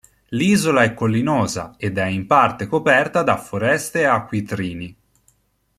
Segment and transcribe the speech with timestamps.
[0.29, 4.95] L'isola è collinosa ed è in parte coperta da foreste e acquitrini.